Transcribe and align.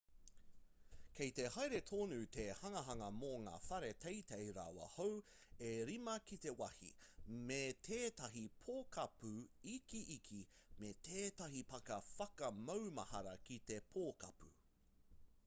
kei 1.17 1.31
te 1.39 1.43
haere 1.55 1.79
tonu 1.89 2.15
te 2.35 2.43
hanganga 2.59 3.09
mō 3.17 3.27
ngā 3.47 3.51
whare 3.65 3.89
teitei 4.05 4.47
rawa 4.57 4.87
hou 4.93 5.19
e 5.67 5.67
rima 5.89 6.15
ki 6.29 6.37
te 6.45 6.53
wāhi 6.61 6.89
me 7.51 7.59
tētahi 7.89 8.43
pokapū 8.69 9.33
ikiiki 9.75 10.39
me 10.81 10.89
tētahi 11.09 11.61
pāka 11.73 11.99
whakamaumahara 12.09 13.35
ki 13.51 13.59
te 13.73 13.79
pokapū 13.97 14.51